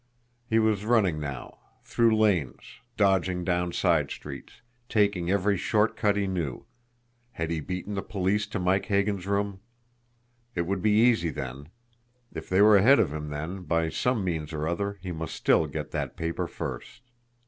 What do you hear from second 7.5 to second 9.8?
he beaten the police to Mike Hagan's room?